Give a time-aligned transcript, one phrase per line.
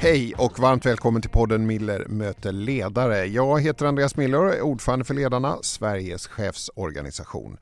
[0.00, 3.24] Hej och varmt välkommen till podden Miller möter ledare.
[3.24, 7.56] Jag heter Andreas Miller och är ordförande för Ledarna, Sveriges chefsorganisation.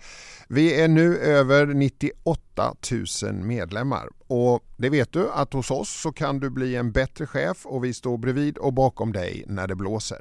[0.48, 2.74] Vi är nu över 98
[3.22, 7.26] 000 medlemmar och det vet du att hos oss så kan du bli en bättre
[7.26, 10.18] chef och vi står bredvid och bakom dig när det blåser.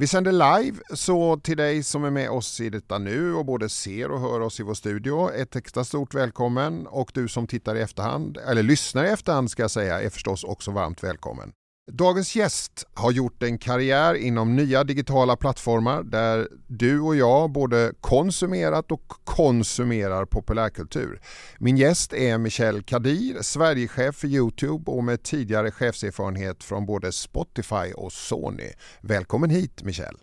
[0.00, 3.68] Vi sänder live, så till dig som är med oss i detta nu och både
[3.68, 7.76] ser och hör oss i vår studio, ett extra stort välkommen och du som tittar
[7.76, 11.52] i efterhand, eller lyssnar i efterhand ska jag säga, är förstås också varmt välkommen.
[11.92, 17.92] Dagens gäst har gjort en karriär inom nya digitala plattformar där du och jag både
[18.00, 21.20] konsumerat och konsumerar populärkultur.
[21.58, 27.92] Min gäst är Michel Kadir, Sverigechef för Youtube och med tidigare chefserfarenhet från både Spotify
[27.96, 28.70] och Sony.
[29.00, 30.16] Välkommen hit Michel!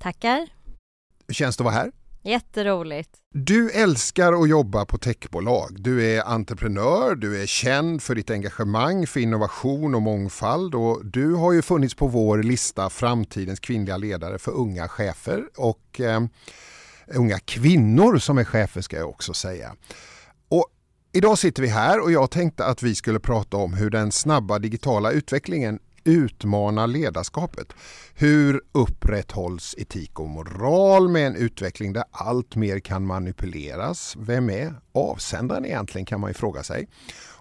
[0.00, 0.48] Tackar!
[1.26, 1.92] Hur känns det att vara här?
[2.26, 3.10] Jätteroligt.
[3.34, 5.76] Du älskar att jobba på techbolag.
[5.78, 11.34] Du är entreprenör, du är känd för ditt engagemang för innovation och mångfald och du
[11.34, 16.20] har ju funnits på vår lista Framtidens kvinnliga ledare för unga chefer och eh,
[17.14, 19.74] unga kvinnor som är chefer ska jag också säga.
[20.48, 20.66] Och
[21.12, 24.58] idag sitter vi här och jag tänkte att vi skulle prata om hur den snabba
[24.58, 27.72] digitala utvecklingen utmanar ledarskapet.
[28.14, 34.14] Hur upprätthålls etik och moral med en utveckling där allt mer kan manipuleras?
[34.18, 36.88] Vem är avsändaren egentligen kan man ju fråga sig.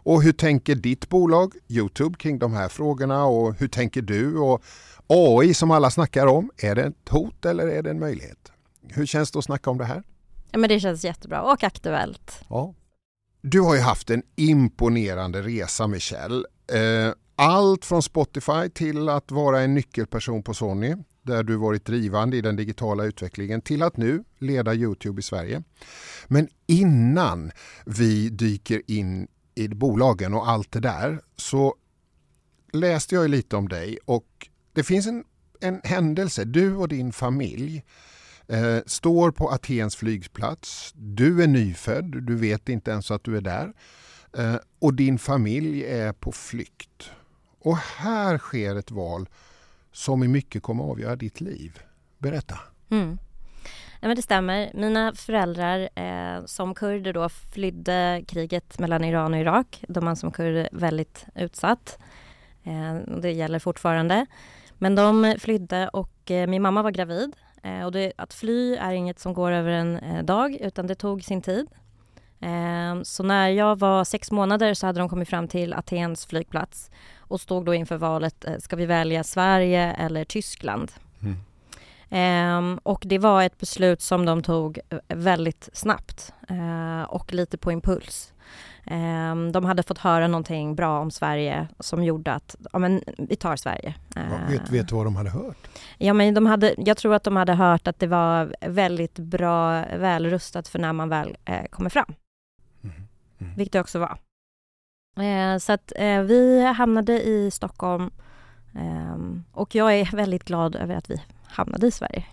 [0.03, 4.37] Och hur tänker ditt bolag Youtube kring de här frågorna och hur tänker du?
[4.37, 4.63] Och
[5.07, 8.51] AI som alla snackar om, är det ett hot eller är det en möjlighet?
[8.87, 10.03] Hur känns det att snacka om det här?
[10.51, 12.39] Ja, men det känns jättebra och aktuellt.
[12.49, 12.73] Ja.
[13.41, 16.45] Du har ju haft en imponerande resa Michel.
[16.71, 22.37] Eh, allt från Spotify till att vara en nyckelperson på Sony där du varit drivande
[22.37, 25.63] i den digitala utvecklingen till att nu leda Youtube i Sverige.
[26.27, 27.51] Men innan
[27.85, 31.75] vi dyker in i bolagen och allt det där så
[32.73, 35.23] läste jag lite om dig och det finns en,
[35.59, 36.43] en händelse.
[36.43, 37.83] Du och din familj
[38.47, 40.93] eh, står på Atens flygplats.
[40.95, 43.73] Du är nyfödd, du vet inte ens att du är där.
[44.37, 47.11] Eh, och din familj är på flykt.
[47.63, 49.29] Och här sker ett val
[49.91, 51.79] som i mycket kommer att avgöra ditt liv.
[52.17, 52.59] Berätta.
[52.89, 53.17] Mm.
[53.99, 54.71] Ja, men det stämmer.
[54.73, 59.83] Mina föräldrar eh, som kurder då flydde kriget mellan Iran och Irak.
[59.87, 61.99] De är som kurd väldigt utsatt.
[62.63, 64.25] Eh, det gäller fortfarande.
[64.77, 67.35] Men de flydde och eh, min mamma var gravid.
[67.63, 70.95] Eh, och det, att fly är inget som går över en eh, dag utan det
[70.95, 71.67] tog sin tid.
[72.43, 76.91] Eh, så när jag var sex månader så hade de kommit fram till Atens flygplats
[77.17, 80.91] och stod då inför valet, eh, ska vi välja Sverige eller Tyskland?
[81.21, 81.37] Mm.
[82.13, 87.57] Um, och det var ett beslut som de tog eh, väldigt snabbt uh, och lite
[87.57, 88.33] på impuls.
[88.91, 93.35] Um, de hade fått höra någonting bra om Sverige som gjorde att, ja men vi
[93.35, 93.95] tar Sverige.
[94.17, 95.67] Uh, vet, vet du vad de hade hört?
[95.97, 99.85] Ja men de hade, jag tror att de hade hört att det var väldigt bra,
[99.97, 102.13] välrustat för när man väl uh, kommer fram.
[103.43, 103.55] Mm.
[103.55, 104.17] Vilket det också var.
[105.23, 108.11] Eh, så att eh, vi hamnade i Stockholm
[108.75, 109.17] eh,
[109.51, 112.25] och jag är väldigt glad över att vi hamnade i Sverige.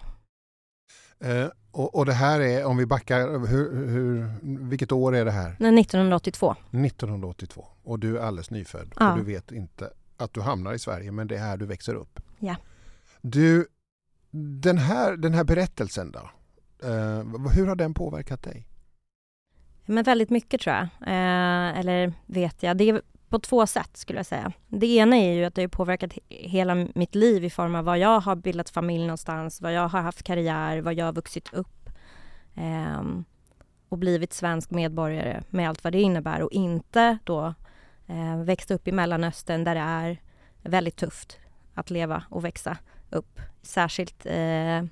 [1.20, 5.31] Eh, och, och, det här är, om vi backar, hur, hur, vilket år är det
[5.31, 5.50] här?
[5.50, 6.54] 1982.
[6.70, 9.12] 1982 och du är alldeles nyfödd ja.
[9.12, 11.94] och du vet inte att du hamnar i Sverige men det är här du växer
[11.94, 12.20] upp.
[12.38, 12.56] Ja.
[13.20, 13.66] Du,
[14.60, 16.31] den här, den här berättelsen då,
[16.88, 18.66] eh, hur har den påverkat dig?
[19.91, 22.77] Men väldigt mycket tror jag, eh, eller vet jag.
[22.77, 24.53] Det är på två sätt skulle jag säga.
[24.69, 27.99] Det ena är ju att det har påverkat hela mitt liv i form av vad
[27.99, 31.91] jag har bildat familj någonstans, vad jag har haft karriär, vad jag har vuxit upp
[32.55, 33.03] eh,
[33.89, 37.55] och blivit svensk medborgare med allt vad det innebär och inte då
[38.06, 40.21] eh, växt upp i Mellanöstern där det är
[40.62, 41.39] väldigt tufft
[41.75, 42.77] att leva och växa
[43.11, 43.41] upp.
[43.62, 44.83] Särskilt eh,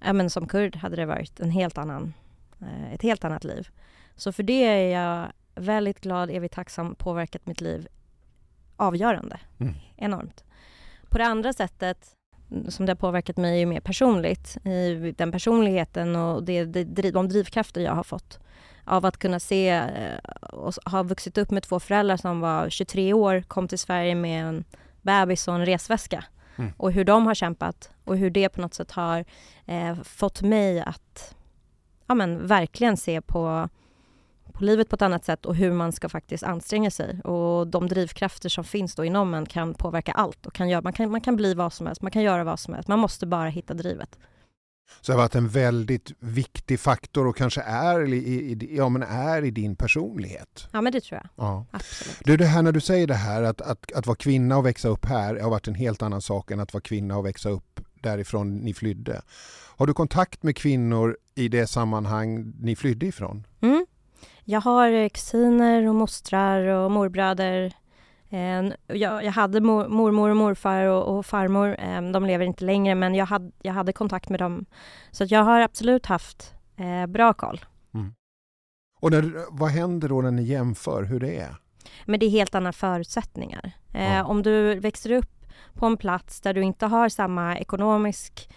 [0.00, 2.14] ja, men som kurd hade det varit en helt annan,
[2.60, 3.68] eh, ett helt annat liv.
[4.16, 7.88] Så för det är jag väldigt glad, evigt tacksam, påverkat mitt liv
[8.76, 9.40] avgörande.
[9.60, 9.74] Mm.
[9.96, 10.44] Enormt.
[11.08, 12.16] På det andra sättet
[12.68, 14.56] som det har påverkat mig är mer personligt.
[14.66, 18.38] I den personligheten och det, det, de drivkrafter jag har fått
[18.84, 20.18] av att kunna se eh,
[20.52, 24.44] och ha vuxit upp med två föräldrar som var 23 år, kom till Sverige med
[24.44, 24.64] en
[25.02, 26.24] bebis och en resväska.
[26.56, 26.72] Mm.
[26.76, 29.24] Och hur de har kämpat och hur det på något sätt har
[29.66, 31.34] eh, fått mig att
[32.06, 33.68] ja, men, verkligen se på
[34.52, 37.20] på livet på ett annat sätt och hur man ska faktiskt anstränga sig.
[37.20, 40.92] Och de drivkrafter som finns då inom en kan påverka allt och kan göra, man,
[40.92, 42.88] kan, man kan bli vad som helst, man kan göra vad som helst.
[42.88, 44.18] Man måste bara hitta drivet.
[45.00, 49.02] Så det har varit en väldigt viktig faktor och kanske är i, i, ja, men
[49.02, 50.68] är i din personlighet.
[50.72, 51.46] Ja men det tror jag.
[51.46, 51.66] Ja.
[51.70, 52.20] Absolut.
[52.24, 54.88] Du, det här när du säger det här att, att, att vara kvinna och växa
[54.88, 57.80] upp här har varit en helt annan sak än att vara kvinna och växa upp
[58.02, 59.22] därifrån ni flydde.
[59.76, 63.46] Har du kontakt med kvinnor i det sammanhang ni flydde ifrån?
[63.60, 63.86] Mm.
[64.44, 67.72] Jag har kusiner och mostrar och morbröder.
[68.30, 71.76] Eh, jag, jag hade mor, mormor och morfar och, och farmor.
[71.78, 74.66] Eh, de lever inte längre men jag hade, jag hade kontakt med dem.
[75.10, 77.60] Så jag har absolut haft eh, bra koll.
[79.00, 81.56] Och när, vad händer då när ni jämför hur det är?
[82.04, 83.72] Men det är helt andra förutsättningar.
[83.94, 84.24] Eh, Ja.
[84.24, 88.48] Om du växer upp på en plats där du inte har samma ekonomisk,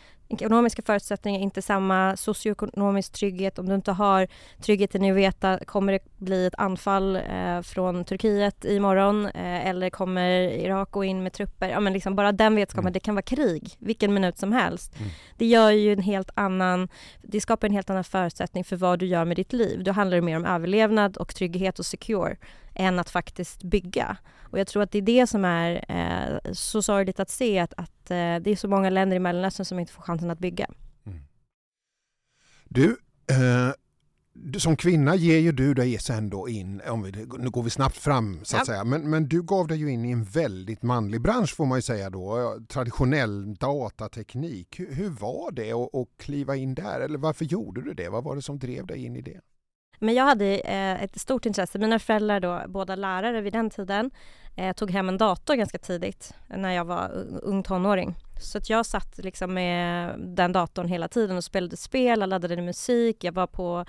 [0.42, 4.28] ekonomiska förutsättningar, inte samma socioekonomisk trygghet, om du inte har
[4.62, 9.90] tryggheten i att veta kommer det bli ett anfall eh, från Turkiet imorgon eh, eller
[9.90, 11.70] kommer Irak gå in med trupper?
[11.70, 12.94] Ja, men liksom bara den vetskapen, Mm.
[12.94, 15.00] det kan vara krig vilken minut som helst.
[15.00, 15.10] Mm.
[15.38, 16.88] Det gör ju en helt annan,
[17.22, 19.84] det skapar en helt annan förutsättning för vad du gör med ditt liv.
[19.84, 22.38] Då handlar det mer om överlevnad och trygghet och secure
[22.76, 24.18] än att faktiskt bygga.
[24.46, 27.74] Och jag tror att det är det som är eh, så sorgligt att se att,
[27.78, 30.68] att eh, det är så många länder i Mellanöstern som inte får chansen att bygga.
[32.66, 32.98] Du,
[33.32, 33.72] eh,
[34.58, 37.98] som kvinna ger ju du dig sen då in, om vi, nu går vi snabbt
[37.98, 38.66] fram så att Ja.
[38.66, 41.78] säga, men, men du gav dig ju in i en väldigt manlig bransch får man
[41.78, 44.80] ju säga då, traditionell datateknik.
[44.80, 48.10] Hur, hur var det att kliva in där eller varför gjorde du det?
[48.10, 49.42] Vad var det som drev dig in i det?
[50.00, 51.80] Men jag hade eh, ett stort intresse.
[51.80, 54.12] Mina föräldrar då, båda lärare vid den tiden,
[54.56, 57.12] eh, tog hem en dator ganska tidigt när jag var
[57.42, 58.16] ung tonåring.
[58.42, 62.62] Så att jag satt liksom med den datorn hela tiden och spelade spel, jag laddade
[62.62, 63.86] musik, jag var på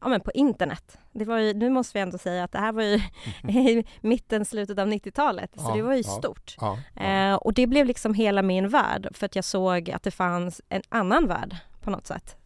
[0.00, 0.98] Ja men på internet.
[1.12, 3.00] Det var ju, nu måste vi ändå säga att det här var ju
[3.48, 5.50] i mitten, slutet av 90-talet.
[5.54, 6.10] Så Ja, det var ju ja.
[6.10, 6.56] stort.
[6.60, 10.10] Ja, Eh, och det blev liksom hela min värld för att jag såg att det
[10.10, 12.36] fanns en annan värld på något sätt.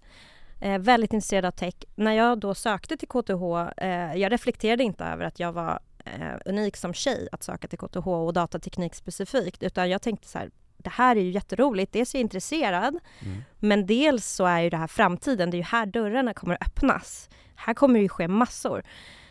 [0.63, 1.75] Eh, väldigt intresserad av tech.
[1.95, 3.43] När jag då sökte till KTH,
[3.85, 7.79] eh, jag reflekterade inte över att jag var eh, unik som tjej att söka till
[7.79, 12.15] KTH och datateknik specifikt, utan jag tänkte så här, det här är ju jätteroligt, dels
[12.15, 13.43] är jag intresserad, Mm.
[13.59, 16.67] men dels så är ju det här framtiden, det är ju här dörrarna kommer att
[16.67, 17.29] öppnas.
[17.57, 18.83] Här kommer det ju ske massor.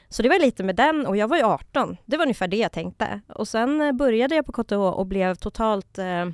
[0.10, 1.98] Så det var lite med den och jag var ju 18.
[2.06, 3.22] Det var ungefär det jag tänkte.
[3.28, 6.33] Och sen eh, började jag på KTH och blev totalt eh, ch-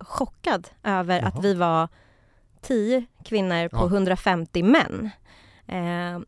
[0.00, 1.28] chockad över Jaha.
[1.28, 1.88] att vi var
[2.60, 3.86] 10 kvinnor på Ja.
[3.86, 5.10] 150 män.
[5.66, 6.20] Eh,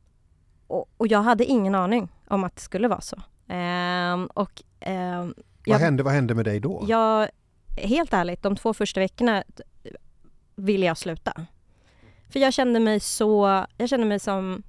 [0.67, 3.17] och, och jag hade ingen aning om att det skulle vara så.
[3.55, 5.35] Eh, och eh, Vad,
[5.65, 6.85] jag- hände, vad hände med dig då?
[6.89, 7.29] jag,
[7.77, 9.63] helt ärligt, de två första veckorna t-
[10.57, 11.47] ville jag sluta.
[12.31, 14.63] För jag kände mig så, jag kände mig som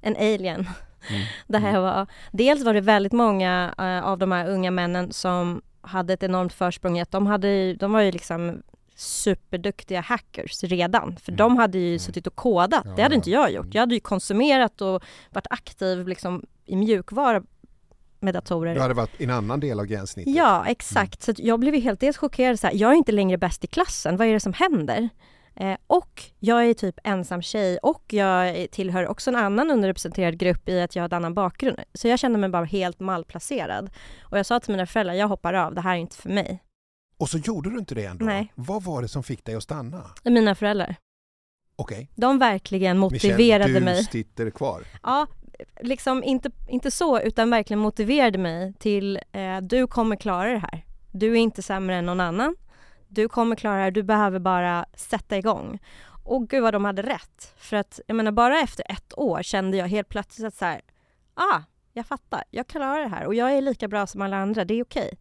[0.00, 0.66] en alien.
[1.10, 1.22] Mm.
[1.46, 5.62] Det här var, dels var det väldigt många eh, av de här unga männen som
[5.80, 8.62] hade ett enormt försprång i att de, hade, de var ju liksom
[8.94, 11.16] superduktiga hackers redan.
[11.16, 11.36] För Mm.
[11.36, 11.98] de hade ju Mm.
[11.98, 12.82] suttit och kodat.
[12.84, 13.64] Ja, det hade inte jag gjort.
[13.64, 13.72] Mm.
[13.74, 17.42] Jag hade ju konsumerat och varit aktiv liksom i mjukvara
[18.20, 18.74] med datorer.
[18.74, 20.34] Du hade varit i en annan del av gränssnittet?
[20.34, 21.22] Ja, exakt.
[21.22, 22.60] Så att jag blev helt dels chockerad.
[22.60, 24.16] Så här, jag är inte längre bäst i klassen.
[24.16, 25.08] Vad är det som händer?
[25.56, 30.68] Eh, och jag är typ ensam tjej och jag tillhör också en annan underrepresenterad grupp
[30.68, 31.80] i att jag har en annan bakgrund.
[31.94, 33.90] Så jag kände mig bara helt malplacerad.
[34.22, 36.62] Och jag sa till mina föräldrar, jag hoppar av, det här är inte för mig.
[37.24, 38.24] Och så gjorde du inte det ändå?
[38.24, 38.52] Nej.
[38.54, 40.10] Vad var det som fick dig att stanna?
[40.24, 40.96] Mina föräldrar,
[41.76, 44.04] Okej, de verkligen motiverade Michelle, du mig.
[44.04, 44.82] sitter kvar.
[45.02, 45.26] Ja,
[45.80, 50.84] liksom inte, inte så, utan verkligen motiverade mig till eh, du kommer klara det här.
[51.12, 52.56] Du är inte sämre än någon annan.
[53.08, 55.78] Du kommer klara det här, du behöver bara sätta igång.
[56.24, 57.54] Och gud vad de hade rätt.
[57.56, 60.80] För att jag menar bara efter ett år kände jag helt plötsligt att så här,
[61.34, 61.60] ah,
[61.92, 64.74] jag fattar, jag klarar det här och jag är lika bra som alla andra, det
[64.74, 65.10] är okej.
[65.12, 65.18] Eh,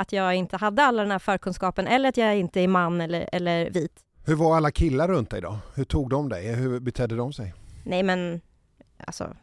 [0.00, 3.28] att jag inte hade alla den här förkunskapen eller att jag inte är man eller,
[3.32, 4.00] eller vit.
[4.24, 5.58] Hur var alla killar runt dig då?
[5.74, 6.54] Hur tog de dig?
[6.54, 7.54] Hur betedde de sig?
[7.84, 8.40] Nej men,
[9.06, 9.34] alltså,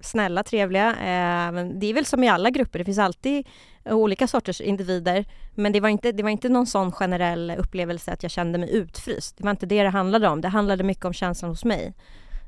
[0.00, 0.88] snälla, trevliga.
[0.88, 3.46] Eh, det är väl som i alla grupper, det finns alltid
[3.84, 5.24] olika sorters individer.
[5.54, 8.72] Men det var, inte, det var inte någon sån generell upplevelse att jag kände mig
[8.72, 9.36] utfryst.
[9.36, 10.40] Det var inte det det handlade om.
[10.40, 11.94] Det handlade mycket om känslan hos mig.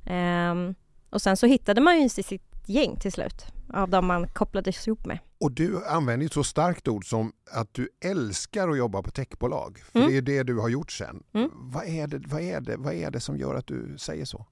[0.07, 0.75] Ehm,
[1.11, 5.07] och sen så hittade man ju sitt gäng till slut, av de man kopplades ihop
[5.07, 5.19] med.
[5.39, 9.79] Och du använder ett så starkt ord som att du älskar att jobba på techbolag.
[9.79, 10.11] För Mm.
[10.11, 11.23] det är det du har gjort sen.
[11.33, 11.51] Mm.
[11.55, 14.47] Vad, är det, vad, är det, vad är det som gör att du säger så?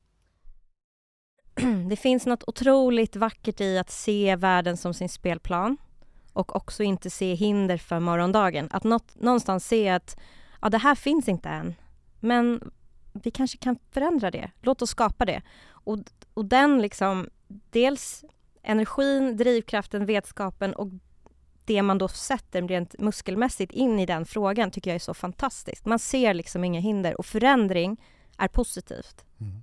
[1.90, 5.76] det finns något otroligt vackert i att se världen som sin spelplan
[6.32, 8.68] och också inte se hinder för morgondagen.
[8.70, 10.16] Att något, någonstans se att
[10.62, 11.74] ja, det här finns inte än,
[12.20, 12.70] men
[13.12, 14.50] vi kanske kan förändra det.
[14.60, 15.42] Låt oss skapa det.
[15.68, 15.98] Och,
[16.34, 17.28] och den liksom,
[17.70, 18.24] dels
[18.62, 20.88] energin, drivkraften, vetskapen och
[21.64, 25.86] det man då sätter rent muskelmässigt in i den frågan tycker jag är så fantastiskt.
[25.86, 28.00] Man ser liksom inga hinder och förändring
[28.38, 29.24] är positivt.
[29.40, 29.62] Mm.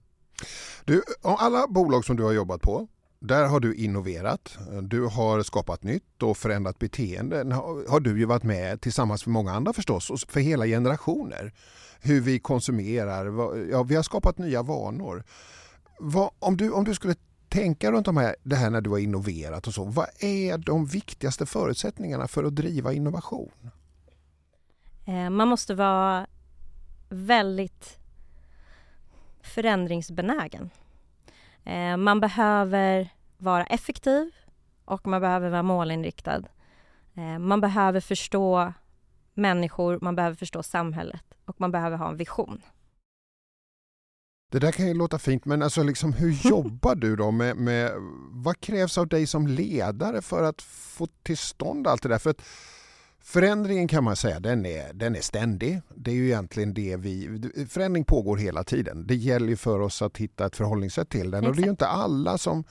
[0.86, 2.88] Du, av alla bolag som du har jobbat på,
[3.20, 8.44] där har du innoverat, du har skapat nytt och förändrat beteenden har du ju varit
[8.44, 11.54] med tillsammans med många andra förstås, och för hela generationer.
[12.02, 13.26] Hur vi konsumerar,
[13.72, 15.24] ja, vi har skapat nya vanor.
[16.00, 17.16] Vad, om, du, om du skulle
[17.50, 20.86] tänka runt de här, det här när du har innoverat och så, vad är de
[20.86, 23.52] viktigaste förutsättningarna för att driva innovation?
[25.06, 26.28] Eh, man måste vara
[27.10, 27.98] väldigt
[29.42, 30.70] förändringsbenägen.
[31.64, 34.32] Eh, man behöver vara effektiv
[34.86, 36.44] och man behöver vara målinriktad.
[37.14, 38.74] Eh, man behöver förstå
[39.34, 42.62] människor, man behöver förstå samhället och man behöver ha en vision.
[44.50, 47.92] Det där kan ju låta fint, men alltså liksom, hur jobbar du då med, med,
[48.32, 52.20] vad krävs av dig som ledare för att få till stånd allt det där?
[52.20, 52.42] För att
[53.22, 55.82] förändringen kan man säga, den är, den är ständig.
[55.96, 59.08] Det är ju egentligen det vi, förändring pågår hela tiden.
[59.08, 61.72] Det gäller ju för oss att hitta ett förhållningssätt till den och det är ju
[61.72, 62.64] inte alla som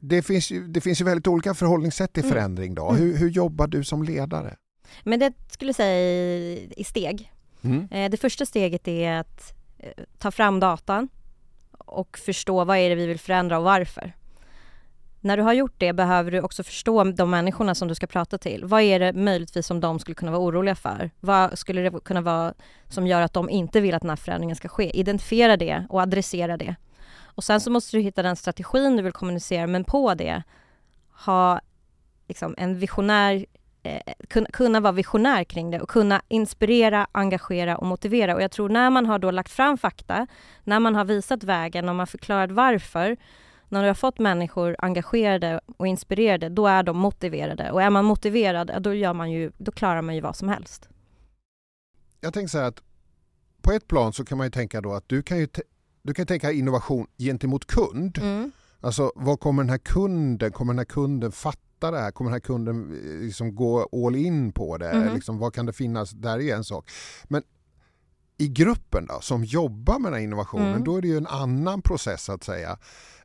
[0.00, 2.32] det finns, ju, det finns ju väldigt olika förhållningssätt till mm.
[2.34, 2.74] förändring.
[2.74, 2.88] Då.
[2.88, 3.02] Mm.
[3.02, 4.56] Hur, hur jobbar du som ledare?
[5.04, 7.32] Men det skulle jag säga i steg.
[7.62, 7.88] Mm.
[7.90, 11.08] Eh, det första steget är att Eh, ta fram datan
[11.78, 14.12] och förstå vad är det vi vill förändra och varför.
[15.20, 18.38] När du har gjort det behöver du också förstå de människorna som du ska prata
[18.38, 18.64] till.
[18.64, 21.10] Vad är det möjligtvis som de skulle kunna vara oroliga för?
[21.20, 22.54] Vad skulle det kunna vara
[22.88, 24.90] som gör att de inte vill att den här förändringen ska ske?
[24.90, 26.76] Identifiera det och adressera det.
[27.20, 30.42] Och sen så måste du hitta den strategin du vill kommunicera, men på det
[31.10, 31.60] ha
[32.28, 33.46] liksom en visionär
[33.82, 34.00] eh,
[34.50, 38.34] kunna, vara visionär kring det och kunna inspirera, engagera och motivera.
[38.34, 40.26] Och jag tror när man har då lagt fram fakta,
[40.64, 43.16] när man har visat vägen och man förklarat varför,
[43.68, 47.70] när du har fått människor engagerade och inspirerade, då är de motiverade.
[47.70, 50.88] Och är man motiverad, då, gör man ju, då klarar man ju vad som helst.
[52.20, 52.82] Jag tänker så här att
[53.62, 55.48] på ett plan så kan man ju tänka då att du kan ju
[56.02, 58.18] du kan tänka innovation gentemot kund.
[58.18, 58.52] Mm.
[58.80, 62.10] Alltså vad kommer den här kunden, kommer den här kunden fatta det här?
[62.10, 64.90] Kommer den här kunden eh, liksom gå all in på det?
[64.90, 65.14] Mm.
[65.14, 66.10] Liksom, vad kan det finnas?
[66.10, 66.90] Där är en sak.
[67.24, 67.42] Men
[68.38, 70.84] i gruppen då, som jobbar med den här innovationen, mm.
[70.84, 72.78] då är det ju en annan process att säga.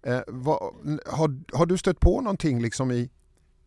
[0.03, 0.59] Eh, vad,
[1.05, 3.09] har, har du stött på någonting liksom i,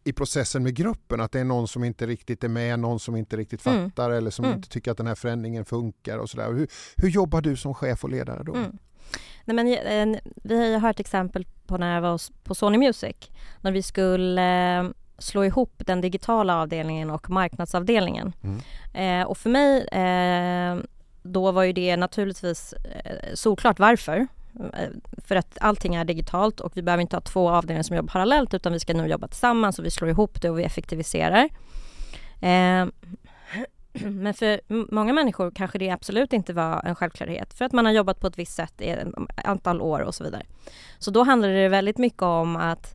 [0.04, 1.20] i processen med gruppen?
[1.20, 3.90] Att det är någon som inte riktigt är med, någon som inte riktigt mm.
[3.90, 4.18] fattar mm.
[4.18, 4.56] eller som mm.
[4.56, 6.52] inte tycker att den här förändringen funkar och sådär.
[6.52, 8.54] Hur, hur jobbar du som chef och ledare då?
[8.54, 8.78] Mm.
[9.44, 13.16] Nej, men, eh, vi har hört exempel på när jag var på Sony Music.
[13.60, 14.84] När vi skulle eh,
[15.18, 18.32] slå ihop den digitala avdelningen och marknadsavdelningen.
[18.42, 18.60] Mm.
[18.94, 20.76] Eh, och för mig eh,
[21.22, 24.26] då var ju det naturligtvis eh, såklart varför.
[25.26, 28.54] För att allting är digitalt och vi behöver inte ha två avdelningar som jobbar parallellt
[28.54, 31.48] utan vi ska nu jobba tillsammans och vi slår ihop det och vi effektiviserar.
[34.10, 34.60] Men för
[34.94, 38.26] många människor kanske det absolut inte var en självklarhet för att man har jobbat på
[38.26, 39.08] ett visst sätt i ett
[39.44, 40.42] antal år och så vidare.
[40.98, 42.94] Så då handlar det väldigt mycket om att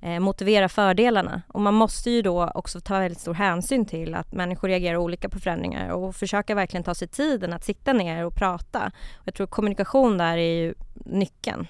[0.00, 4.32] eh, motivera fördelarna och man måste ju då också ta väldigt stor hänsyn till att
[4.32, 8.34] människor reagerar olika på förändringar och försöka verkligen ta sig tiden att sitta ner och
[8.34, 8.92] prata.
[9.14, 11.66] Och jag tror kommunikation där är ju nyckeln.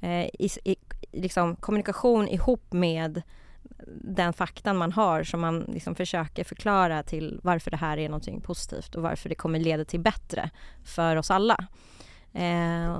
[0.00, 0.76] Eh, i, i,
[1.12, 3.22] liksom kommunikation ihop med
[3.86, 8.40] den faktan man har som man liksom försöker förklara till varför det här är någonting
[8.40, 10.50] positivt och varför det kommer leda till bättre
[10.84, 11.66] för oss alla.
[12.32, 12.96] Eh,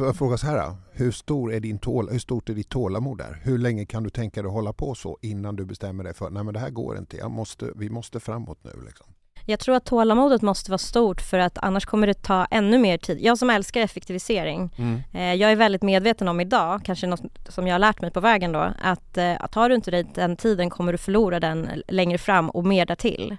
[0.00, 3.40] jag frågar så här, hur, stor är din tål, hur stort är ditt tålamod där?
[3.42, 6.30] Hur länge kan du tänka dig att hålla på så innan du bestämmer dig för
[6.30, 8.70] nej men det här går inte, jag måste, vi måste framåt nu?
[8.86, 9.06] Liksom.
[9.46, 12.98] Jag tror att tålamodet måste vara stort för att annars kommer det ta ännu mer
[12.98, 13.18] tid.
[13.20, 15.02] Jag som älskar effektivisering, mm.
[15.12, 18.20] eh, jag är väldigt medveten om idag, kanske något som jag har lärt mig på
[18.20, 22.18] vägen då, att, eh, tar du inte dig den tiden kommer du förlora den längre
[22.18, 23.36] fram och mer därtill.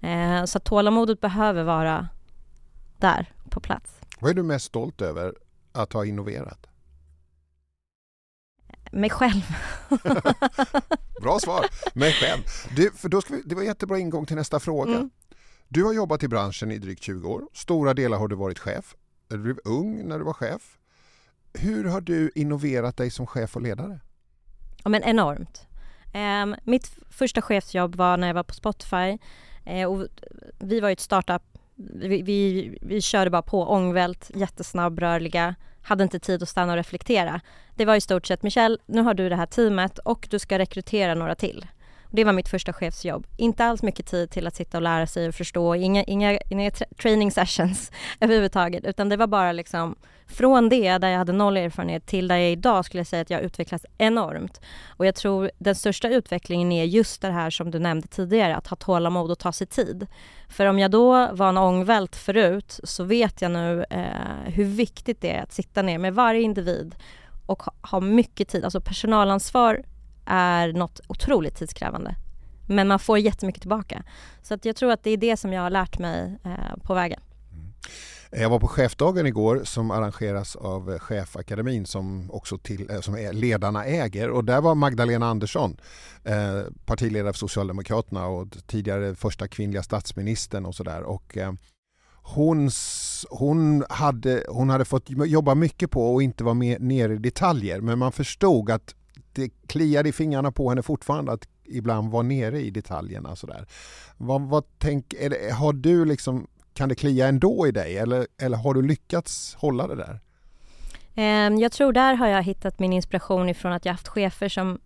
[0.00, 2.08] Eh, så tålamodet behöver vara
[2.98, 4.00] där på plats.
[4.20, 5.34] Vad är du mest stolt över
[5.72, 6.66] att ha innoverat?
[8.92, 9.42] Mig själv.
[11.22, 12.42] Bra svar, mig själv.
[12.76, 14.94] Du, för då ska vi, det var jättebra ingång till nästa fråga.
[14.94, 15.10] Mm.
[15.68, 17.42] Du har jobbat i branschen i drygt 20 år.
[17.52, 18.94] Stora delar har du varit chef.
[19.28, 20.78] Du blev ung när du var chef.
[21.54, 24.00] Hur har du innoverat dig som chef och ledare?
[24.84, 25.66] Ja, men enormt.
[26.14, 29.18] Um, mitt första chefsjobb var när jag var på Spotify.
[29.70, 30.06] Uh, och
[30.58, 31.42] vi var ju ett startup.
[31.74, 37.40] Vi, vi, vi körde bara på ångvält, jättesnabbrörliga, hade inte tid att stanna och reflektera.
[37.74, 40.58] Det var i stort sett Michelle, nu har du det här teamet och du ska
[40.58, 41.66] rekrytera några till.
[42.10, 43.26] Det var mitt första chefsjobb.
[43.36, 46.70] Inte alls mycket tid till att sitta och lära sig och förstå, inga, inga, inga
[46.70, 49.96] training sessions överhuvudtaget, utan det var bara liksom
[50.28, 53.22] från det, där jag hade noll erfarenhet, till där jag är idag skulle jag säga
[53.22, 54.60] att jag utvecklats enormt.
[54.86, 58.66] Och jag tror den största utvecklingen är just det här som du nämnde tidigare, att
[58.66, 60.06] ha tålamod och ta sig tid.
[60.48, 65.20] För om jag då var en ångvält förut så vet jag nu eh, hur viktigt
[65.20, 66.94] det är att sitta ner med varje individ
[67.46, 68.64] och ha, ha mycket tid.
[68.64, 69.82] Alltså personalansvar
[70.26, 72.14] är något otroligt tidskrävande.
[72.66, 74.02] Men man får jättemycket tillbaka.
[74.42, 76.94] Så att jag tror att det är det som jag har lärt mig eh, på
[76.94, 77.20] vägen.
[77.52, 77.72] Mm.
[78.42, 83.84] Jag var på chefdagen igår som arrangeras av Chefakademin som också till, eh, som ledarna
[83.84, 85.76] äger och där var Magdalena Andersson
[86.24, 91.04] eh, partiledare för Socialdemokraterna och tidigare första kvinnliga statsministern och sådär.
[91.36, 91.52] eh,
[92.22, 92.70] hon,
[93.30, 97.80] hon, hade, hon hade fått jobba mycket på att inte vara med nere i detaljer
[97.80, 98.94] men man förstod att
[99.36, 103.36] det kliade i fingrarna på henne fortfarande att ibland vara nere i detaljerna.
[103.36, 103.66] Sådär.
[104.16, 108.56] Vad, vad tänk, det, har du liksom, kan det klia ändå i dig eller, eller
[108.56, 110.20] har du lyckats hålla det där?
[111.14, 114.78] Ehm, jag tror där har jag hittat min inspiration ifrån att jag haft chefer som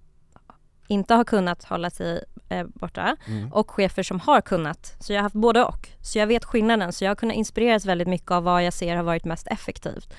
[0.88, 3.52] inte har kunnat hålla sig eh, borta mm.
[3.52, 4.96] och chefer som har kunnat.
[5.00, 5.88] Så jag har haft både och.
[6.00, 6.92] Så jag vet skillnaden.
[6.92, 10.14] Så jag har kunnat inspireras väldigt mycket av vad jag ser har varit mest effektivt.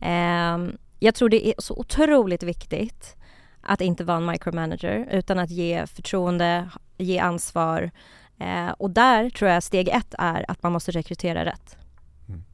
[0.00, 0.58] Eh,
[0.98, 3.16] jag tror det är så otroligt viktigt
[3.66, 7.90] att inte vara en micromanager utan att ge förtroende, ge ansvar.
[8.38, 11.76] Eh, och där tror jag steg ett är att man måste rekrytera rätt.
[12.28, 12.44] Mm.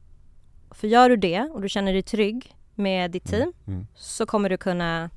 [0.71, 3.41] För gör du det och du känner dig trygg med ditt mm.
[3.41, 3.87] team mm.
[3.95, 5.11] så kommer du kunna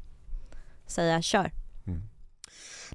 [0.85, 1.51] säga kör.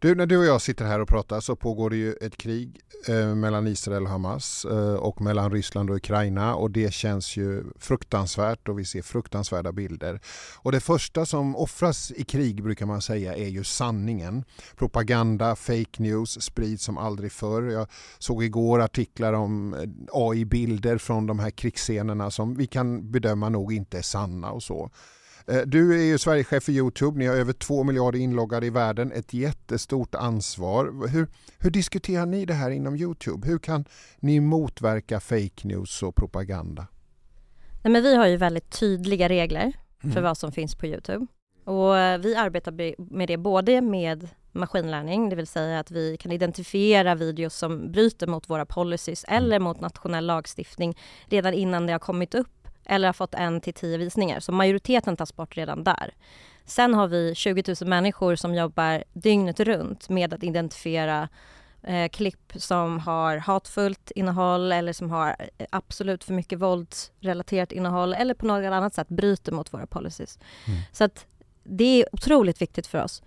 [0.01, 2.81] Du, när du och jag sitter här och pratar så pågår det ju ett krig
[3.09, 7.65] eh, mellan Israel och Hamas eh, och mellan Ryssland och Ukraina och det känns ju
[7.79, 10.21] fruktansvärt och vi ser fruktansvärda bilder.
[10.57, 14.45] Och det första som offras i krig brukar man säga är ju sanningen.
[14.77, 17.63] Propaganda, fake news sprids som aldrig förr.
[17.63, 17.89] Jag
[18.19, 19.81] såg igår artiklar om eh,
[20.13, 24.91] AI-bilder från de här krigsscenerna som vi kan bedöma nog inte är sanna och så.
[25.49, 29.13] Eh, du är ju Sverigechef för Youtube, ni har över två miljarder inloggade i världen,
[29.13, 31.09] ett jättestort ansvar.
[31.09, 31.29] Hur,
[31.59, 33.49] hur diskuterar ni det här inom Youtube?
[33.49, 33.85] Hur kan
[34.19, 36.87] ni motverka fake news och propaganda?
[37.83, 40.23] Nej, men vi har ju väldigt tydliga regler för mm.
[40.23, 41.27] vad som finns på Youtube.
[41.65, 42.73] Och eh, vi arbetar
[43.15, 48.27] med det både med maskinlärning, det vill säga att vi kan identifiera videos som bryter
[48.27, 49.45] mot våra policies mm.
[49.45, 52.58] eller mot nationell lagstiftning redan innan det har kommit upp
[52.89, 54.41] eller har fått en till tio visningar.
[54.41, 56.15] Så majoriteten tas bort redan där.
[56.65, 61.29] Sen har vi 20 000 människor som jobbar dygnet runt med att identifiera
[61.83, 68.15] eh, klipp som har hatfullt innehåll eller som har eh, absolut för mycket våldsrelaterat innehåll
[68.15, 70.39] eller på något annat sätt bryter mot våra policies.
[70.67, 70.81] Mm.
[70.93, 71.27] Så att
[71.65, 73.23] det är otroligt viktigt för oss.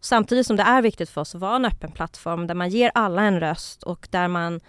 [0.00, 2.90] Samtidigt som det är viktigt för oss att vara en öppen plattform där man ger
[2.94, 4.60] alla en röst och där man,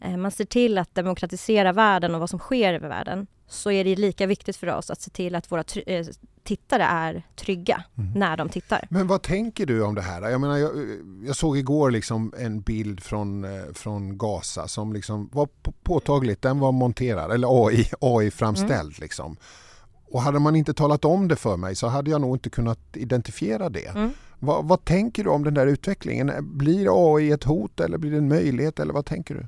[0.00, 3.84] eh, man ser till att demokratisera världen och vad som sker över världen så är
[3.84, 6.06] det lika viktigt för oss att se till att våra eh,
[6.44, 8.12] tittare är trygga mm.
[8.12, 8.86] när de tittar.
[8.90, 10.30] Men vad tänker du om det här?
[10.30, 10.70] Jag, menar, jag,
[11.26, 15.48] jag såg igår liksom en bild från, eh, från Gaza som liksom var
[15.82, 18.72] påtagligt, den var monterad eller AI, AI framställd.
[18.80, 18.94] Mm.
[18.98, 19.36] Liksom.
[20.10, 22.80] Och hade man inte talat om det för mig så hade jag nog inte kunnat
[22.92, 23.88] identifiera det.
[23.88, 24.10] Mm.
[24.38, 26.32] Vad, vad tänker du om den där utvecklingen?
[26.58, 29.46] Blir AI ett hot eller blir det en möjlighet eller vad tänker du?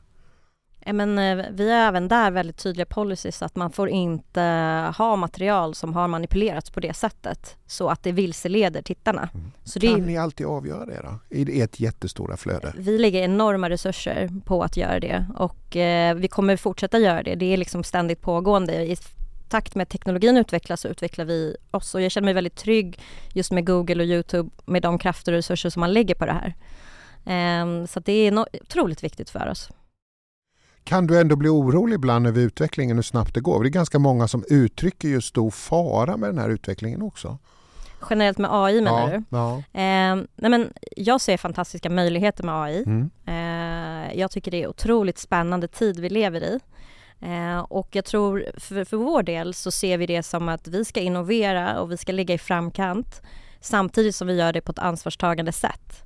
[0.92, 4.40] Men, eh, vi har även där väldigt tydliga policies att man får inte
[4.96, 9.28] ha material som har manipulerats på det sättet så att det vilseleder tittarna.
[9.34, 9.52] Mm.
[9.64, 11.36] Så kan det, ni alltid avgöra det då?
[11.36, 12.72] I ert jättestora flöde?
[12.76, 17.34] Vi lägger enorma resurser på att göra det och eh, vi kommer fortsätta göra det.
[17.34, 18.84] Det är liksom ständigt pågående.
[18.84, 18.96] I
[19.48, 22.98] takt med att teknologin utvecklas så utvecklar vi oss och jag känner mig väldigt trygg
[23.32, 26.32] just med Google och Youtube med de krafter och resurser som man lägger på det
[26.32, 26.54] här.
[27.26, 29.70] Eh, så det är no otroligt viktigt för oss.
[30.84, 33.62] Kan du ändå bli orolig ibland över utvecklingen, hur snabbt det går?
[33.62, 37.38] Det är ganska många som uttrycker ju stor fara med den här utvecklingen också.
[38.10, 39.36] Generellt med AI menar ja, du?
[39.36, 39.56] Ja.
[39.56, 42.82] Eh, nej men jag ser fantastiska möjligheter med AI.
[42.86, 43.10] Mm.
[43.26, 46.60] Eh, jag tycker det är otroligt spännande tid vi lever i.
[47.20, 50.84] Eh, och jag tror för, för vår del så ser vi det som att vi
[50.84, 53.22] ska innovera och vi ska ligga i framkant
[53.60, 56.04] samtidigt som vi gör det på ett ansvarstagande sätt.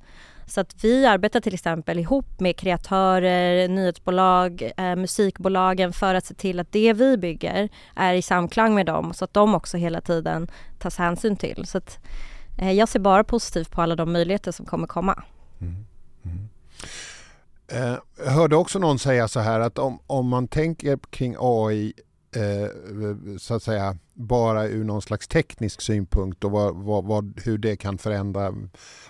[0.49, 6.33] Så att vi arbetar till exempel ihop med kreatörer, nyhetsbolag, eh, musikbolagen för att se
[6.33, 10.01] till att det vi bygger är i samklang med dem så att de också hela
[10.01, 10.47] tiden
[10.79, 11.65] tas hänsyn till.
[11.65, 11.99] Så att,
[12.57, 15.23] eh, jag ser bara positivt på alla de möjligheter som kommer komma.
[15.61, 15.85] Mm.
[16.25, 16.49] Mm.
[17.67, 21.93] Eh, jag hörde också någon säga så här att om, om man tänker kring AI
[22.35, 27.57] eh, så att säga bara ur någon slags teknisk synpunkt och vad, vad, vad, hur
[27.57, 28.53] det kan förändra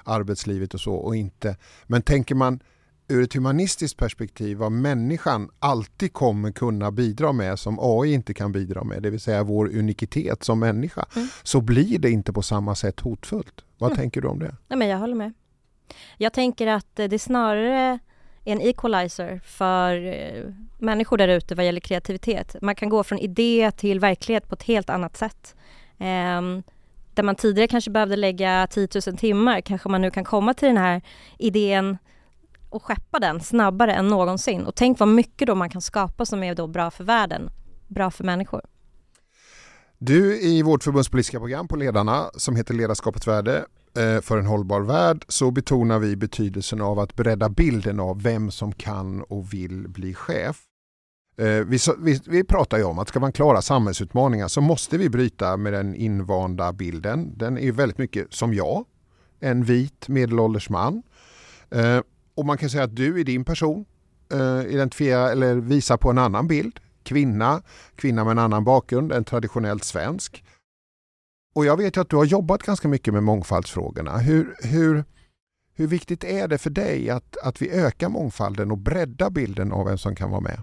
[0.04, 1.58] arbetslivet och så och inte.
[1.88, 2.60] Men tänker man
[3.08, 8.52] ur ett humanistiskt perspektiv vad människan alltid kommer kunna bidra med som AI inte kan
[8.52, 11.28] bidra med, det vill säga vår unikitet som människa, mm.
[11.44, 13.66] så blir det inte på samma sätt hotfullt.
[13.78, 13.98] Vad mm.
[13.98, 14.56] tänker du om det?
[14.68, 15.34] Ja, men jag håller med.
[16.18, 18.00] Jag tänker att det snarare
[18.44, 20.44] en equalizer för eh,
[20.78, 22.56] människor där ute vad gäller kreativitet.
[22.62, 25.56] Man kan gå från idé till verklighet på ett helt annat sätt.
[25.98, 26.64] Um,
[27.14, 30.68] där man tidigare kanske behövde lägga 10 000 timmar kanske man nu kan komma till
[30.68, 31.02] den här
[31.38, 31.98] idén
[32.70, 34.66] och skeppa den snabbare än någonsin.
[34.66, 37.50] Och tänk vad mycket då man kan skapa som är då bra för världen,
[37.88, 38.62] bra för människor.
[39.98, 43.66] Du i vårt förbundspolitiska program på Ledarna som heter Ledarskapets värde
[43.98, 48.52] Eh, för en hållbar värld så betonar vi betydelsen av att bredda bilden av vem
[48.52, 50.62] som kan och vill bli chef.
[51.38, 55.10] Eh, vi, vi, vi pratar ju om att ska man klara samhällsutmaningar så måste vi
[55.10, 57.38] bryta med den invanda bilden.
[57.38, 58.86] Den är väldigt mycket som jag,
[59.40, 61.04] en vit medelålders man.
[61.72, 62.00] Eh,
[62.36, 63.86] och man kan säga att du i din person
[64.68, 67.62] identifierar eller visar på en annan bild kvinna,
[67.96, 70.44] kvinna med en annan bakgrund än traditionellt svensk.
[71.60, 74.18] Och jag vet att du har jobbat ganska mycket med mångfaldsfrågorna.
[74.18, 75.04] Hur, hur,
[75.74, 79.86] hur viktigt är det för dig att, att vi ökar mångfalden och breddar bilden av
[79.86, 80.60] vem som kan vara med?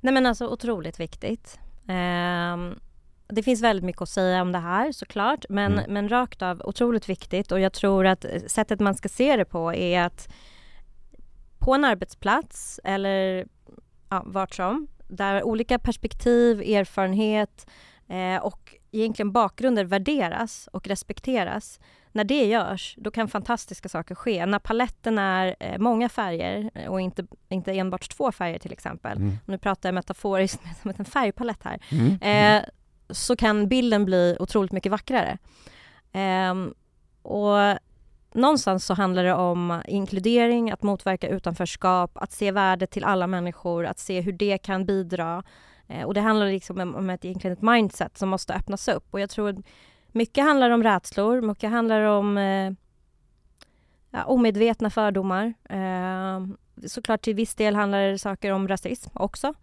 [0.00, 1.58] Nej men alltså otroligt viktigt.
[1.88, 2.78] Um,
[3.26, 5.92] det finns väldigt mycket att säga om det här såklart, men, mm.
[5.92, 9.74] men rakt av otroligt viktigt och jag tror att sättet man ska se det på
[9.74, 10.28] är att
[11.58, 13.46] på en arbetsplats eller
[14.10, 17.66] ja, vart som, där olika perspektiv, erfarenhet
[18.08, 21.80] eh, och egentligen bakgrunder värderas och respekteras.
[22.12, 24.46] När det görs, då kan fantastiska saker ske.
[24.46, 29.16] När paletten är eh, många färger eh, och inte, inte enbart två färger till exempel.
[29.16, 29.36] Mm.
[29.46, 31.78] Nu pratar jag metaforiskt med en färgpalett här.
[31.90, 32.18] Mm.
[32.20, 32.68] Eh,
[33.10, 35.38] så kan bilden bli otroligt mycket vackrare.
[36.12, 36.54] Eh,
[37.22, 37.78] och
[38.34, 43.86] någonstans så handlar det om inkludering, att motverka utanförskap, att se värdet till alla människor,
[43.86, 45.42] att se hur det kan bidra.
[45.88, 49.06] Eh, och det handlar liksom om ett, egentligen ett mindset som måste öppnas upp.
[49.10, 49.62] Och jag tror
[50.12, 52.72] mycket handlar om rädslor, mycket handlar om eh,
[54.10, 55.54] ja, omedvetna fördomar.
[55.68, 56.46] Eh,
[56.86, 59.54] såklart till viss del handlar det saker om rasism också.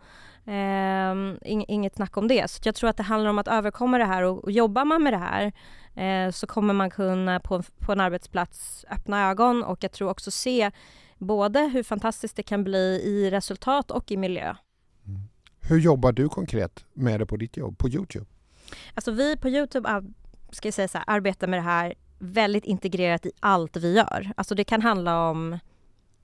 [0.45, 2.51] Eh, inget snack om det.
[2.51, 5.03] Så jag tror att det handlar om att överkomma det här och, och jobbar man
[5.03, 5.51] med det här
[5.95, 10.31] eh, så kommer man kunna på, på en arbetsplats öppna ögon och jag tror också
[10.31, 10.71] se
[11.17, 14.55] både hur fantastiskt det kan bli i resultat och i miljö.
[15.71, 18.25] Hur jobbar du konkret med det på ditt jobb, på Youtube?
[18.93, 20.03] Alltså vi på Youtube
[20.51, 24.31] ska jag säga så här, arbetar med det här väldigt integrerat i allt vi gör.
[24.37, 25.59] Alltså det kan handla om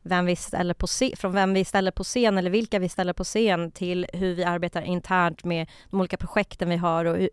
[0.04, 3.14] vem vi ställer på scen, från vem vi ställer på scen eller vilka vi ställer
[3.14, 7.30] på scen till hur vi arbetar internt med de olika projekten vi har och,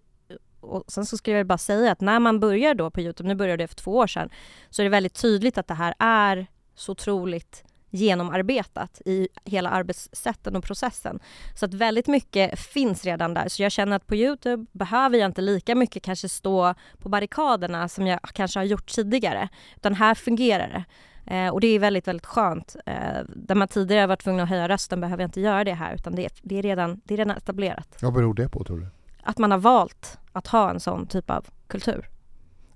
[0.60, 3.34] och sen så skulle jag bara säga att när man börjar då på Youtube, nu
[3.34, 4.30] började det för två år sedan,
[4.70, 10.56] så är det väldigt tydligt att det här är så otroligt genomarbetat i hela arbetssätten
[10.56, 11.20] och processen.
[11.54, 13.48] Så att väldigt mycket finns redan där.
[13.48, 17.88] Så jag känner att på Youtube behöver jag inte lika mycket kanske stå på barrikaderna
[17.88, 19.48] som jag kanske har gjort tidigare.
[19.76, 20.84] Utan här fungerar det.
[21.26, 22.76] Eh, och det är väldigt, väldigt skönt.
[22.86, 22.94] Eh,
[23.28, 26.14] där man tidigare varit tvungen att höja rösten behöver jag inte göra det här utan
[26.14, 27.96] det, det, är, redan, det är redan etablerat.
[28.02, 28.86] Vad beror det på tror du?
[29.22, 32.08] Att man har valt att ha en sån typ av kultur.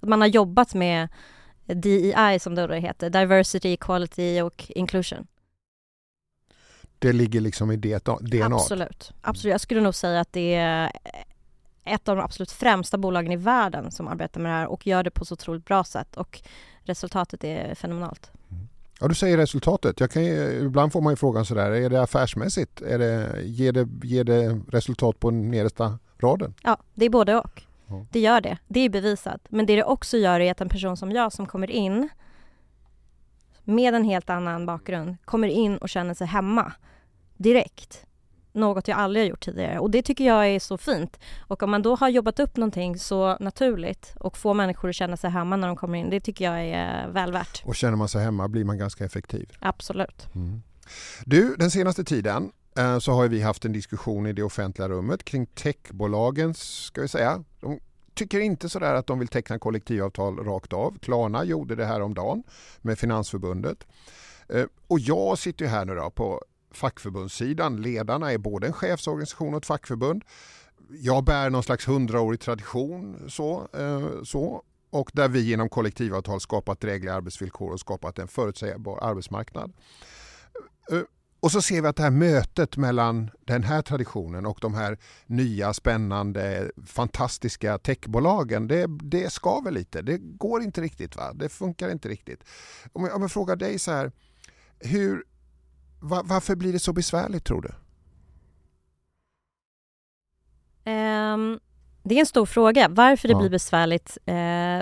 [0.00, 1.08] Att man har jobbat med
[1.74, 5.26] DEI som det då heter, Diversity, Equality och Inclusion.
[6.98, 8.56] Det ligger liksom i DNA?
[8.56, 9.12] Absolut.
[9.22, 9.52] Absolut.
[9.52, 10.92] Jag skulle nog säga att det är
[11.84, 15.02] ett av de absolut främsta bolagen i världen som arbetar med det här och gör
[15.02, 16.42] det på så otroligt bra sätt och
[16.82, 18.30] resultatet är fenomenalt.
[18.50, 18.68] Mm.
[19.00, 20.00] Ja, du säger resultatet.
[20.00, 22.82] Jag kan, ibland får man ju frågan sådär, är det affärsmässigt?
[22.82, 26.54] Är det, ger, det, ger det resultat på nedersta raden?
[26.62, 27.62] Ja, det är både och.
[27.88, 28.06] Ja.
[28.10, 28.58] Det gör det.
[28.68, 29.40] Det är bevisat.
[29.48, 32.08] Men det det också gör är att en person som jag som kommer in
[33.64, 36.72] med en helt annan bakgrund kommer in och känner sig hemma
[37.36, 38.04] direkt
[38.52, 41.18] något jag aldrig har gjort tidigare och det tycker jag är så fint.
[41.40, 45.16] Och om man då har jobbat upp någonting så naturligt och får människor att känna
[45.16, 47.62] sig hemma när de kommer in, det tycker jag är väl värt.
[47.64, 49.52] Och känner man sig hemma blir man ganska effektiv.
[49.60, 50.26] Absolut.
[50.34, 50.62] Mm.
[51.24, 55.24] Du, den senaste tiden Eh, så har vi haft en diskussion i det offentliga rummet
[55.24, 57.80] kring techbolagens, ska vi säga, de
[58.14, 60.98] tycker inte sådär att de vill teckna kollektivavtal rakt av.
[60.98, 62.42] Klarna gjorde det här om dagen
[62.80, 63.86] med Finansförbundet.
[64.48, 67.82] Eh, och jag sitter ju här nu då på fackförbundssidan.
[67.82, 70.24] Ledarna är både en chefsorganisation och ett fackförbund.
[70.90, 76.80] Jag bär någon slags hundraårig tradition så, eh, så och där vi genom kollektivavtal skapat
[76.80, 79.72] drägliga arbetsvillkor och skapat en förutsägbar arbetsmarknad.
[81.40, 84.98] Och så ser vi att det här mötet mellan den här traditionen och de här
[85.26, 90.02] nya spännande fantastiska techbolagen det, det skaver lite.
[90.02, 91.16] Det går inte riktigt.
[91.16, 91.32] va?
[91.32, 92.44] Det funkar inte riktigt.
[92.92, 94.12] Om jag, om jag frågar dig så här,
[94.78, 95.24] hur,
[96.00, 97.74] va, varför blir det så besvärligt tror du?
[100.90, 101.60] Um,
[102.08, 102.88] det är en stor fråga.
[102.88, 103.38] Varför det Ja.
[103.38, 104.34] blir besvärligt, eh,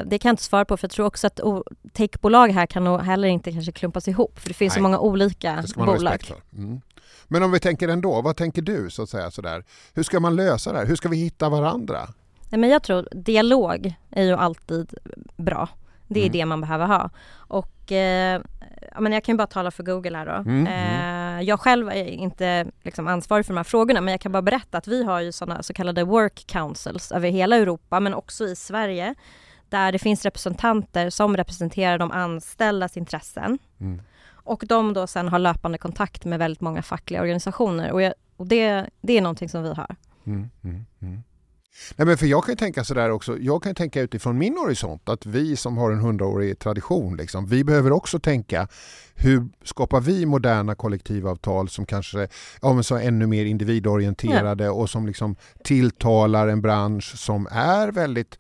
[0.07, 2.85] det kan jag inte svara på för jag tror också att o- techbolag här kan
[2.85, 4.83] nog heller inte kanske klumpas ihop för det finns så Nej.
[4.83, 6.21] många olika bolag.
[6.57, 6.81] Mm.
[7.29, 8.91] Men om vi tänker ändå, vad tänker du?
[8.91, 9.65] så att säga sådär?
[9.95, 10.87] Hur ska man lösa det här?
[10.87, 12.09] Hur ska vi hitta varandra?
[12.51, 14.95] Nej, men jag tror dialog är ju alltid
[15.37, 15.69] bra.
[16.09, 16.33] Det är Mm.
[16.33, 17.11] det man behöver ha.
[17.37, 18.41] Och eh,
[18.95, 20.33] ja, men jag kan ju bara tala för Google här då.
[20.51, 24.33] Mm, Eh, jag själv är inte liksom, ansvarig för de här frågorna men jag kan
[24.33, 28.15] bara berätta att vi har ju sådana så kallade work councils över hela Europa men
[28.15, 29.15] också i Sverige
[29.69, 34.03] där det finns representanter som representerar de anställdas intressen Mm.
[34.33, 38.47] och de då sen har löpande kontakt med väldigt många fackliga organisationer och, jag, och
[38.47, 39.97] det, det är någonting som vi har.
[40.27, 41.23] Mm, mm, mm.
[41.97, 45.09] Nej, men för jag kan ju tänka sådär också, jag kan tänka utifrån min horisont
[45.09, 48.69] att vi som har en hundraårig tradition, liksom, vi behöver också tänka
[49.15, 52.29] hur skapar vi moderna kollektivavtal som kanske
[52.63, 57.89] ja, men så är ännu mer individorienterade och som liksom tilltalar en bransch som är
[57.93, 58.39] väldigt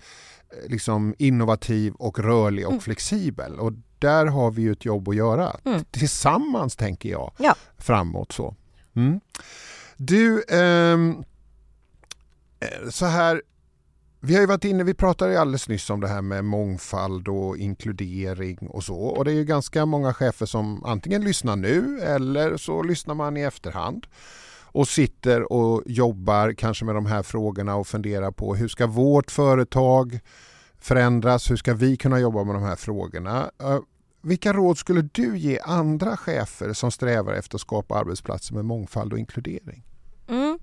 [0.50, 2.80] eh, liksom, innovativ och rörlig och Mm.
[2.80, 3.58] flexibel.
[3.60, 5.84] Och där har vi ju ett jobb att göra Mm.
[5.90, 7.54] tillsammans tänker jag Ja.
[7.78, 8.32] framåt.
[8.32, 8.54] så.
[8.96, 9.20] Mm.
[9.96, 11.16] Du, ehm, eh,
[12.60, 13.42] Eh, så här,
[14.20, 17.28] vi har ju varit inne, vi pratade ju alldeles nyss om det här med mångfald
[17.28, 22.00] och inkludering och så och det är ju ganska många chefer som antingen lyssnar nu
[22.00, 24.06] eller så lyssnar man i efterhand
[24.76, 29.30] och sitter och jobbar kanske med de här frågorna och funderar på hur ska vårt
[29.30, 30.20] företag
[30.78, 33.50] förändras, hur ska vi kunna jobba med de här frågorna?
[33.60, 33.78] Eh,
[34.22, 39.12] vilka råd skulle du ge andra chefer som strävar efter att skapa arbetsplatser med mångfald
[39.12, 39.82] och inkludering?
[40.28, 40.58] Mm.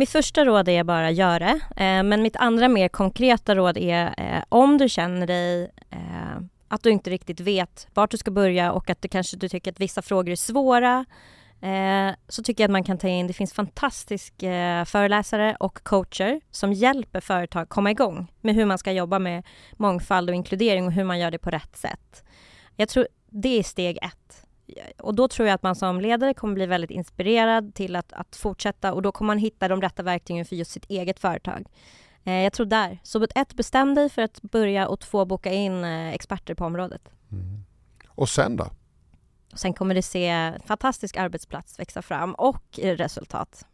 [0.00, 1.60] Mitt första råd är bara gör det.
[1.76, 6.82] Eh, men mitt andra mer konkreta råd är eh, om du känner dig eh, att
[6.82, 9.80] du inte riktigt vet vart du ska börja och att du kanske du tycker att
[9.80, 11.04] vissa frågor är svåra
[11.60, 15.82] eh, så tycker jag att man kan ta in, det finns fantastiska eh, föreläsare och
[15.82, 20.86] coacher som hjälper företag komma igång med hur man ska jobba med mångfald och inkludering
[20.86, 22.24] och hur man gör det på rätt sätt.
[22.76, 24.46] Jag tror det är steg ett.
[24.98, 28.36] Och då tror jag att man som ledare kommer bli väldigt inspirerad till att, att
[28.36, 31.66] fortsätta och då kommer man hitta de rätta verktygen för just sitt eget företag.
[32.24, 32.98] Eh, jag tror där.
[33.02, 37.02] Så ett, bestäm dig för att börja och två, boka in eh, experter på området.
[38.08, 38.70] Och sen då?
[39.52, 43.66] Och sen kommer det se en fantastisk arbetsplats växa fram och eh, resultat.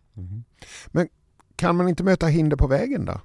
[0.87, 1.09] Men
[1.57, 3.21] kan man inte möta hinder på vägen då?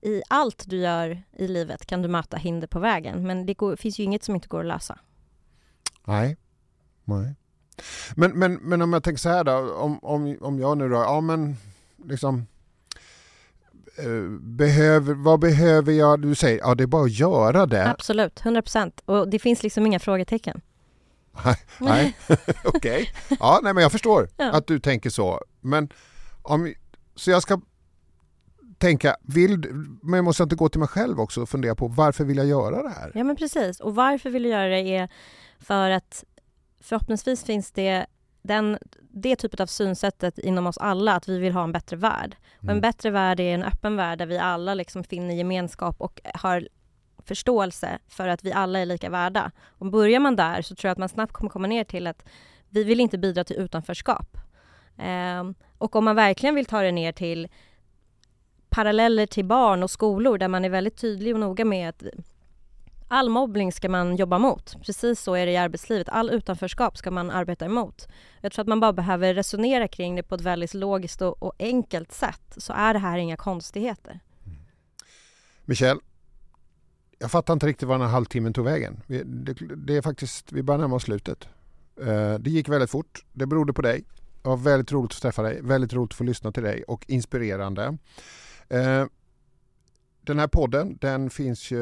[0.00, 3.76] I allt du gör i livet kan du möta hinder på vägen men det går,
[3.76, 4.98] finns ju inget som inte går att lösa.
[6.04, 6.36] Nej.
[7.04, 7.34] Nej.
[8.14, 10.94] Men, men, men om jag tänker så här då, om, om, om jag nu då,
[10.94, 11.56] ja men
[12.04, 12.46] liksom
[13.98, 16.20] eh, Behöver, vad behöver jag?
[16.22, 17.90] Du säger ja det är bara att göra det.
[17.90, 19.02] Absolut, 100 procent.
[19.04, 20.60] Och det finns liksom inga frågetecken.
[21.78, 22.16] Nej,
[22.64, 23.10] okej.
[23.40, 24.50] Ja, nej men jag förstår Ja.
[24.52, 25.40] att du tänker så.
[25.60, 25.88] Men
[26.42, 26.74] om,
[27.14, 27.60] så jag ska
[28.82, 29.58] tänka, vill,
[30.02, 32.46] men jag måste inte gå till mig själv också och fundera på varför vill jag
[32.46, 33.12] göra det här?
[33.14, 33.80] Ja men precis.
[33.80, 35.08] Och varför vill du göra det är
[35.58, 36.24] för att
[36.80, 38.06] förhoppningsvis finns det
[38.42, 38.78] den,
[39.10, 42.36] det typet av synsättet inom oss alla att vi vill ha en bättre värld.
[42.56, 42.80] Och en Mm.
[42.80, 46.68] bättre värld är en öppen värld där vi alla liksom finner gemenskap och har
[47.24, 49.50] förståelse för att vi alla är lika värda.
[49.78, 52.24] Och börjar man där så tror jag att man snabbt kommer komma ner till att
[52.68, 54.36] vi vill inte bidra till utanförskap.
[54.98, 57.48] Ehm, och om man verkligen vill ta det ner till
[58.72, 62.02] paralleller till barn och skolor där man är väldigt tydlig och noga med att
[63.08, 64.76] all mobbning ska man jobba mot.
[64.82, 66.08] Precis så är det i arbetslivet.
[66.08, 68.08] All utanförskap ska man arbeta emot.
[68.40, 71.52] Jag tror att man bara behöver resonera kring det på ett väldigt logiskt och, och
[71.58, 74.20] enkelt sätt så är det här inga konstigheter.
[74.44, 74.58] Mm.
[75.64, 75.98] Michel,
[77.18, 79.02] jag fattar inte riktigt var den här halvtimmen tog vägen.
[79.06, 81.48] Vi, det, det är faktiskt, vi börjar närma oss slutet.
[82.00, 83.24] Uh, det gick väldigt fort.
[83.32, 84.04] Det berodde på dig.
[84.42, 87.04] Det var väldigt roligt att träffa dig, väldigt roligt att få lyssna till dig och
[87.08, 87.98] inspirerande.
[88.72, 89.06] Eh,
[90.24, 91.78] den här podden den finns ju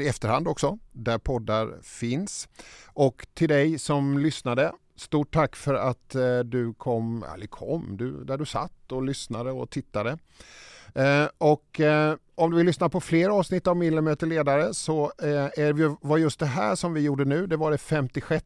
[0.00, 2.48] i efterhand också, där poddar finns.
[2.86, 8.24] Och till dig som lyssnade, stort tack för att eh, du kom, eller kom, du,
[8.24, 10.18] där du satt och lyssnade och tittade.
[10.94, 15.12] Eh, och eh, om du vill lyssna på fler avsnitt av Miller möter ledare så
[15.22, 18.44] eh, är vi, var just det här som vi gjorde nu, det var det 56.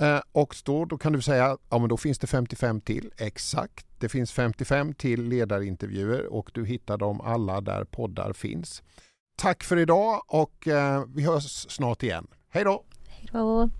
[0.00, 3.10] Eh, och då, då kan du säga, ja men då finns det 55 till.
[3.16, 8.82] Exakt, det finns 55 till ledarintervjuer och du hittar dem alla där poddar finns.
[9.36, 12.26] Tack för idag och eh, vi hörs snart igen.
[12.48, 12.84] Hej då!
[13.08, 13.70] Hej då!